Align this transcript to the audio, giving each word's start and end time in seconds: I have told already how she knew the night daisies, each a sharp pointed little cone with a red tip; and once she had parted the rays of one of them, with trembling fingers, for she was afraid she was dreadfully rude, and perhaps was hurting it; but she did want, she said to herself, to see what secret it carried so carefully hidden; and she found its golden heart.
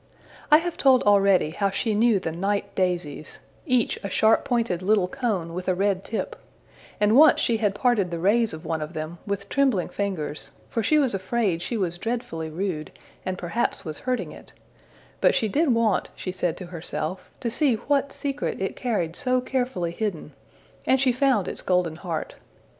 I 0.49 0.57
have 0.57 0.77
told 0.77 1.03
already 1.03 1.51
how 1.51 1.69
she 1.69 1.93
knew 1.93 2.19
the 2.19 2.31
night 2.31 2.73
daisies, 2.73 3.39
each 3.67 3.99
a 4.03 4.09
sharp 4.09 4.43
pointed 4.43 4.81
little 4.81 5.07
cone 5.07 5.53
with 5.53 5.67
a 5.69 5.75
red 5.75 6.03
tip; 6.03 6.35
and 6.99 7.15
once 7.15 7.39
she 7.39 7.57
had 7.57 7.75
parted 7.75 8.09
the 8.09 8.17
rays 8.17 8.51
of 8.51 8.65
one 8.65 8.81
of 8.81 8.93
them, 8.93 9.19
with 9.27 9.47
trembling 9.47 9.89
fingers, 9.89 10.53
for 10.71 10.81
she 10.81 10.97
was 10.97 11.13
afraid 11.13 11.61
she 11.61 11.77
was 11.77 11.99
dreadfully 11.99 12.49
rude, 12.49 12.89
and 13.27 13.37
perhaps 13.37 13.85
was 13.85 13.99
hurting 13.99 14.31
it; 14.31 14.53
but 15.21 15.35
she 15.35 15.47
did 15.47 15.71
want, 15.71 16.09
she 16.15 16.31
said 16.31 16.57
to 16.57 16.65
herself, 16.65 17.29
to 17.39 17.51
see 17.51 17.75
what 17.75 18.11
secret 18.11 18.59
it 18.59 18.75
carried 18.75 19.15
so 19.15 19.39
carefully 19.39 19.91
hidden; 19.91 20.33
and 20.87 20.99
she 20.99 21.11
found 21.11 21.47
its 21.47 21.61
golden 21.61 21.97
heart. 21.97 22.33